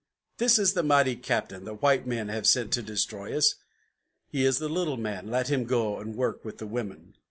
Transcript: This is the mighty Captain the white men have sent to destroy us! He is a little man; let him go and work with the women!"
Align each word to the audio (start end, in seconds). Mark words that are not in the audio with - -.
This 0.39 0.57
is 0.57 0.73
the 0.73 0.81
mighty 0.81 1.15
Captain 1.15 1.63
the 1.63 1.75
white 1.75 2.07
men 2.07 2.27
have 2.29 2.47
sent 2.47 2.73
to 2.73 2.81
destroy 2.81 3.37
us! 3.37 3.53
He 4.27 4.43
is 4.45 4.59
a 4.59 4.67
little 4.67 4.97
man; 4.97 5.27
let 5.29 5.49
him 5.49 5.65
go 5.65 5.99
and 5.99 6.15
work 6.15 6.43
with 6.43 6.57
the 6.57 6.65
women!" 6.65 7.13